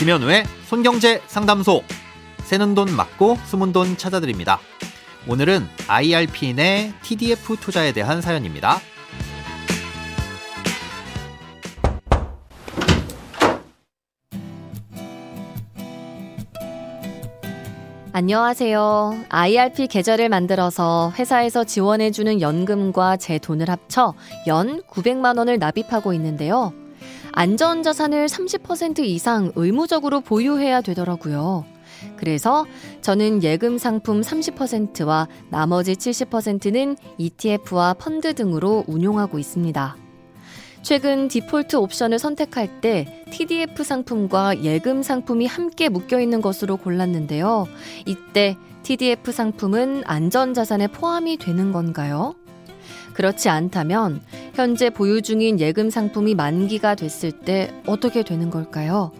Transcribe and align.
김현우의 0.00 0.44
손경제 0.64 1.20
상담소. 1.26 1.82
새는 2.44 2.74
돈 2.74 2.90
맞고 2.90 3.36
숨은 3.44 3.74
돈 3.74 3.98
찾아드립니다. 3.98 4.58
오늘은 5.28 5.68
IRP인의 5.88 6.94
TDF 7.02 7.56
투자에 7.56 7.92
대한 7.92 8.22
사연입니다. 8.22 8.78
안녕하세요. 18.14 19.24
IRP 19.28 19.88
계좌를 19.88 20.30
만들어서 20.30 21.12
회사에서 21.18 21.64
지원해주는 21.64 22.40
연금과 22.40 23.18
제 23.18 23.38
돈을 23.38 23.68
합쳐 23.68 24.14
연 24.46 24.80
900만 24.84 25.36
원을 25.36 25.58
납입하고 25.58 26.14
있는데요. 26.14 26.72
안전자산을 27.32 28.26
30% 28.26 29.00
이상 29.00 29.52
의무적으로 29.56 30.20
보유해야 30.20 30.80
되더라고요. 30.80 31.64
그래서 32.16 32.66
저는 33.02 33.42
예금 33.42 33.78
상품 33.78 34.20
30%와 34.20 35.28
나머지 35.50 35.94
70%는 35.94 36.96
ETF와 37.18 37.94
펀드 37.94 38.34
등으로 38.34 38.84
운용하고 38.86 39.38
있습니다. 39.38 39.96
최근 40.82 41.28
디폴트 41.28 41.76
옵션을 41.76 42.18
선택할 42.18 42.80
때 42.80 43.24
TDF 43.30 43.84
상품과 43.84 44.64
예금 44.64 45.02
상품이 45.02 45.46
함께 45.46 45.90
묶여 45.90 46.20
있는 46.20 46.40
것으로 46.40 46.78
골랐는데요. 46.78 47.66
이때 48.06 48.56
TDF 48.82 49.30
상품은 49.30 50.04
안전자산에 50.06 50.88
포함이 50.88 51.36
되는 51.36 51.70
건가요? 51.72 52.34
그렇지 53.14 53.48
않다면 53.48 54.20
현재 54.54 54.90
보유 54.90 55.22
중인 55.22 55.60
예금 55.60 55.90
상품이 55.90 56.34
만기가 56.34 56.94
됐을 56.94 57.32
때 57.32 57.72
어떻게 57.86 58.22
되는 58.22 58.50
걸까요? 58.50 59.12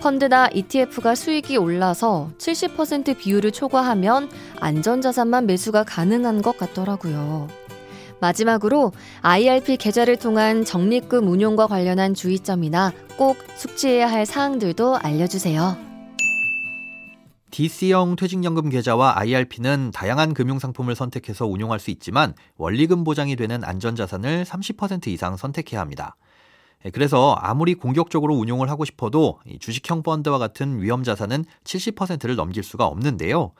펀드나 0.00 0.48
ETF가 0.52 1.14
수익이 1.14 1.56
올라서 1.56 2.30
70% 2.38 3.16
비율을 3.16 3.52
초과하면 3.52 4.28
안전자산만 4.58 5.46
매수가 5.46 5.84
가능한 5.84 6.42
것 6.42 6.58
같더라고요. 6.58 7.48
마지막으로 8.20 8.92
IRP 9.22 9.76
계좌를 9.76 10.16
통한 10.16 10.64
적립금 10.64 11.28
운용과 11.28 11.66
관련한 11.66 12.14
주의점이나 12.14 12.92
꼭 13.16 13.36
숙지해야 13.56 14.10
할 14.10 14.26
사항들도 14.26 14.96
알려주세요. 14.96 15.91
DC형 17.52 18.16
퇴직연금 18.16 18.70
계좌와 18.70 19.18
IRP는 19.18 19.90
다양한 19.92 20.32
금융상품을 20.32 20.94
선택해서 20.94 21.46
운용할 21.46 21.80
수 21.80 21.90
있지만 21.90 22.34
원리금 22.56 23.04
보장이 23.04 23.36
되는 23.36 23.62
안전자산을 23.62 24.44
30% 24.44 25.08
이상 25.08 25.36
선택해야 25.36 25.78
합니다. 25.82 26.16
예, 26.86 26.90
그래서 26.90 27.34
아무리 27.34 27.74
공격적으로 27.74 28.34
운용을 28.34 28.70
하고 28.70 28.86
싶어도 28.86 29.38
주식형 29.60 30.02
펀드와 30.02 30.38
같은 30.38 30.80
위험자산은 30.80 31.44
70%를 31.64 32.36
넘길 32.36 32.62
수가 32.62 32.86
없는데요. 32.86 33.52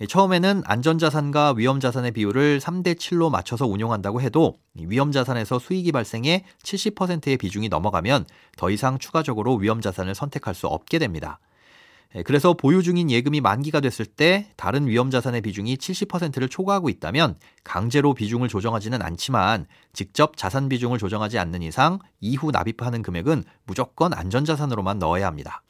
예, 0.00 0.06
처음에는 0.06 0.62
안전자산과 0.64 1.54
위험자산의 1.56 2.12
비율을 2.12 2.60
3대 2.60 2.94
7로 2.94 3.28
맞춰서 3.28 3.66
운용한다고 3.66 4.20
해도 4.20 4.60
위험자산에서 4.74 5.58
수익이 5.58 5.90
발생해 5.90 6.44
70%의 6.62 7.38
비중이 7.38 7.68
넘어가면 7.70 8.26
더 8.56 8.70
이상 8.70 9.00
추가적으로 9.00 9.56
위험자산을 9.56 10.14
선택할 10.14 10.54
수 10.54 10.68
없게 10.68 11.00
됩니다. 11.00 11.40
예, 12.14 12.22
그래서 12.22 12.52
보유 12.52 12.82
중인 12.82 13.10
예금이 13.10 13.40
만기가 13.40 13.80
됐을 13.80 14.04
때 14.04 14.48
다른 14.56 14.86
위험 14.86 15.10
자산의 15.10 15.40
비중이 15.40 15.76
70%를 15.76 16.48
초과하고 16.48 16.88
있다면 16.88 17.36
강제로 17.64 18.14
비중을 18.14 18.48
조정하지는 18.48 19.00
않지만 19.00 19.66
직접 19.92 20.36
자산 20.36 20.68
비중을 20.68 20.98
조정하지 20.98 21.38
않는 21.38 21.62
이상 21.62 21.98
이후 22.20 22.50
납입하는 22.50 23.02
금액은 23.02 23.44
무조건 23.64 24.12
안전 24.12 24.44
자산으로만 24.44 24.98
넣어야 24.98 25.26
합니다. 25.26 25.62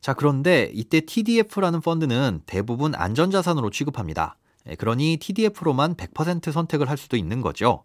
자, 0.00 0.14
그런데 0.14 0.70
이때 0.72 1.00
TDF라는 1.00 1.80
펀드는 1.80 2.42
대부분 2.46 2.94
안전 2.94 3.30
자산으로 3.32 3.70
취급합니다. 3.70 4.36
예, 4.68 4.76
그러니 4.76 5.16
TDF로만 5.20 5.96
100% 5.96 6.52
선택을 6.52 6.88
할 6.88 6.96
수도 6.96 7.16
있는 7.16 7.40
거죠. 7.40 7.84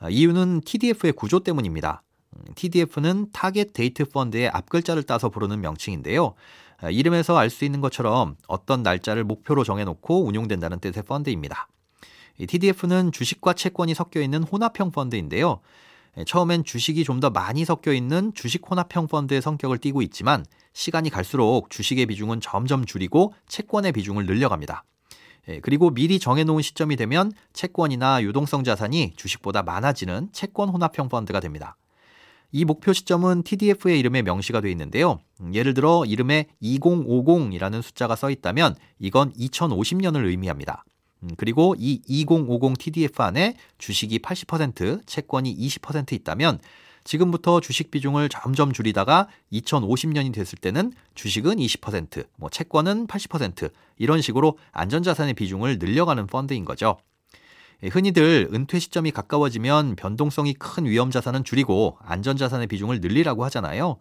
아, 0.00 0.08
이유는 0.10 0.62
TDF의 0.62 1.12
구조 1.12 1.40
때문입니다. 1.40 2.02
TDF는 2.56 3.30
target 3.32 3.72
date 3.72 4.04
fund의 4.06 4.48
앞글자를 4.48 5.04
따서 5.04 5.28
부르는 5.28 5.60
명칭인데요. 5.60 6.34
아, 6.80 6.90
이름에서 6.90 7.36
알 7.36 7.50
수 7.50 7.64
있는 7.64 7.80
것처럼 7.80 8.36
어떤 8.48 8.82
날짜를 8.82 9.24
목표로 9.24 9.64
정해놓고 9.64 10.24
운용된다는 10.26 10.80
뜻의 10.80 11.04
펀드입니다. 11.04 11.68
TDF는 12.46 13.12
주식과 13.12 13.52
채권이 13.52 13.94
섞여 13.94 14.20
있는 14.20 14.42
혼합형 14.42 14.90
펀드인데요. 14.90 15.60
예, 16.16 16.24
처음엔 16.24 16.64
주식이 16.64 17.04
좀 17.04 17.20
더 17.20 17.30
많이 17.30 17.64
섞여 17.64 17.92
있는 17.92 18.32
주식 18.34 18.68
혼합형 18.68 19.06
펀드의 19.06 19.40
성격을 19.40 19.78
띠고 19.78 20.02
있지만 20.02 20.44
시간이 20.72 21.10
갈수록 21.10 21.70
주식의 21.70 22.06
비중은 22.06 22.40
점점 22.40 22.84
줄이고 22.84 23.34
채권의 23.48 23.92
비중을 23.92 24.26
늘려갑니다. 24.26 24.84
예, 25.48 25.60
그리고 25.60 25.90
미리 25.90 26.18
정해놓은 26.18 26.62
시점이 26.62 26.96
되면 26.96 27.32
채권이나 27.52 28.22
유동성 28.22 28.64
자산이 28.64 29.12
주식보다 29.16 29.62
많아지는 29.62 30.30
채권 30.32 30.68
혼합형 30.70 31.08
펀드가 31.08 31.38
됩니다. 31.40 31.76
이 32.56 32.64
목표 32.64 32.92
시점은 32.92 33.42
TDF의 33.42 33.98
이름에 33.98 34.22
명시가 34.22 34.60
되어 34.60 34.70
있는데요. 34.70 35.18
예를 35.52 35.74
들어 35.74 36.04
이름에 36.06 36.46
2050이라는 36.62 37.82
숫자가 37.82 38.14
써 38.14 38.30
있다면 38.30 38.76
이건 39.00 39.32
2050년을 39.32 40.24
의미합니다. 40.24 40.84
음, 41.24 41.30
그리고 41.36 41.74
이 41.76 42.00
2050 42.06 42.78
TDF 42.78 43.20
안에 43.24 43.56
주식이 43.78 44.20
80%, 44.20 45.04
채권이 45.04 45.52
20% 45.52 46.12
있다면 46.12 46.60
지금부터 47.02 47.58
주식 47.58 47.90
비중을 47.90 48.28
점점 48.28 48.72
줄이다가 48.72 49.26
2050년이 49.52 50.32
됐을 50.32 50.56
때는 50.56 50.92
주식은 51.16 51.56
20%, 51.56 52.24
뭐 52.36 52.48
채권은 52.50 53.08
80% 53.08 53.72
이런 53.98 54.20
식으로 54.20 54.58
안전자산의 54.70 55.34
비중을 55.34 55.80
늘려가는 55.80 56.28
펀드인 56.28 56.64
거죠. 56.64 56.98
예, 57.82 57.88
흔히들 57.88 58.48
은퇴 58.52 58.78
시점이 58.78 59.10
가까워지면 59.10 59.96
변동성이 59.96 60.54
큰 60.54 60.84
위험 60.86 61.10
자산은 61.10 61.44
줄이고 61.44 61.98
안전 62.00 62.36
자산의 62.36 62.66
비중을 62.66 63.00
늘리라고 63.00 63.44
하잖아요. 63.44 63.96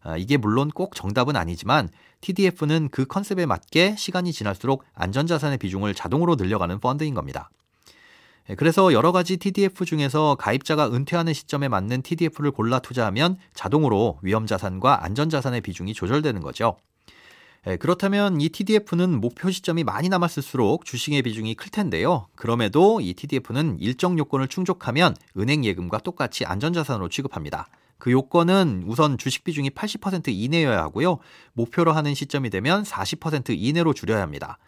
아, 0.00 0.16
이게 0.16 0.36
물론 0.36 0.70
꼭 0.70 0.94
정답은 0.94 1.36
아니지만 1.36 1.88
TDF는 2.20 2.88
그 2.90 3.04
컨셉에 3.04 3.46
맞게 3.46 3.96
시간이 3.96 4.32
지날수록 4.32 4.84
안전 4.94 5.26
자산의 5.26 5.58
비중을 5.58 5.94
자동으로 5.94 6.36
늘려가는 6.36 6.80
펀드인 6.80 7.14
겁니다. 7.14 7.50
예, 8.50 8.54
그래서 8.54 8.92
여러 8.92 9.12
가지 9.12 9.36
TDF 9.36 9.84
중에서 9.84 10.36
가입자가 10.36 10.90
은퇴하는 10.92 11.32
시점에 11.32 11.68
맞는 11.68 12.02
TDF를 12.02 12.50
골라 12.52 12.78
투자하면 12.78 13.36
자동으로 13.54 14.18
위험 14.22 14.46
자산과 14.46 15.04
안전 15.04 15.28
자산의 15.28 15.60
비중이 15.60 15.94
조절되는 15.94 16.40
거죠. 16.40 16.76
예, 17.66 17.76
그렇다면 17.76 18.40
이 18.40 18.48
TDF는 18.48 19.20
목표 19.20 19.50
시점이 19.50 19.84
많이 19.84 20.08
남았을수록 20.08 20.84
주식의 20.84 21.22
비중이 21.22 21.54
클 21.54 21.70
텐데요. 21.70 22.28
그럼에도 22.36 23.00
이 23.00 23.14
TDF는 23.14 23.78
일정 23.80 24.18
요건을 24.18 24.48
충족하면 24.48 25.16
은행 25.36 25.64
예금과 25.64 25.98
똑같이 25.98 26.44
안전자산으로 26.44 27.08
취급합니다. 27.08 27.68
그 27.98 28.12
요건은 28.12 28.84
우선 28.86 29.18
주식 29.18 29.42
비중이 29.42 29.70
80% 29.70 30.28
이내여야 30.28 30.80
하고요. 30.82 31.18
목표로 31.52 31.92
하는 31.92 32.14
시점이 32.14 32.48
되면 32.48 32.84
40% 32.84 33.56
이내로 33.58 33.92
줄여야 33.92 34.22
합니다. 34.22 34.58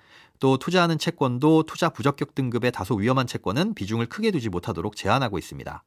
또 0.41 0.57
투자하는 0.57 0.99
채권도 0.99 1.65
투자 1.65 1.91
부적격 1.91 2.35
등급의 2.35 2.73
다소 2.73 2.97
위험한 2.97 3.27
채권은 3.27 3.75
비중을 3.75 4.07
크게 4.07 4.33
두지 4.33 4.49
못하도록 4.49 4.97
제한하고 4.97 5.39
있습니다. 5.39 5.85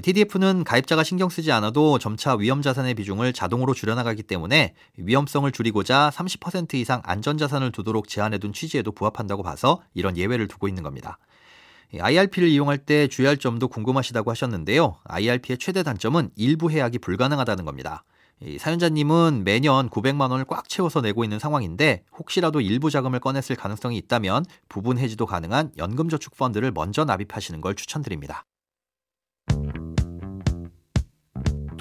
TDF는 0.00 0.64
가입자가 0.64 1.04
신경 1.04 1.28
쓰지 1.28 1.52
않아도 1.52 1.98
점차 1.98 2.34
위험 2.34 2.62
자산의 2.62 2.94
비중을 2.94 3.34
자동으로 3.34 3.74
줄여나가기 3.74 4.22
때문에 4.22 4.74
위험성을 4.96 5.50
줄이고자 5.52 6.10
30% 6.14 6.74
이상 6.74 7.02
안전 7.04 7.36
자산을 7.36 7.72
두도록 7.72 8.08
제한해둔 8.08 8.54
취지에도 8.54 8.92
부합한다고 8.92 9.42
봐서 9.42 9.82
이런 9.92 10.16
예외를 10.16 10.48
두고 10.48 10.66
있는 10.66 10.82
겁니다. 10.82 11.18
IRP를 12.00 12.48
이용할 12.48 12.78
때 12.78 13.06
주의할 13.06 13.36
점도 13.36 13.68
궁금하시다고 13.68 14.30
하셨는데요. 14.30 14.96
IRP의 15.04 15.58
최대 15.58 15.82
단점은 15.82 16.30
일부 16.36 16.70
해약이 16.70 16.98
불가능하다는 16.98 17.66
겁니다. 17.66 18.04
사연자님은 18.58 19.44
매년 19.44 19.88
900만 19.90 20.30
원을 20.30 20.46
꽉 20.46 20.68
채워서 20.68 21.00
내고 21.00 21.22
있는 21.22 21.38
상황인데 21.38 22.04
혹시라도 22.18 22.60
일부 22.60 22.90
자금을 22.90 23.20
꺼냈을 23.20 23.56
가능성이 23.56 23.98
있다면 23.98 24.46
부분 24.68 24.98
해지도 24.98 25.26
가능한 25.26 25.72
연금저축펀드를 25.76 26.72
먼저 26.72 27.04
납입하시는 27.04 27.60
걸 27.60 27.74
추천드립니다. 27.74 28.46